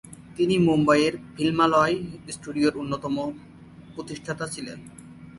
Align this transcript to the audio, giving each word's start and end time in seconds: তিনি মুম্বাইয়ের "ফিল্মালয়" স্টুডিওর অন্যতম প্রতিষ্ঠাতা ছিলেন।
তিনি 0.37 0.55
মুম্বাইয়ের 0.67 1.13
"ফিল্মালয়" 1.35 1.95
স্টুডিওর 2.35 2.73
অন্যতম 2.77 3.15
প্রতিষ্ঠাতা 3.95 4.45
ছিলেন। 4.53 4.79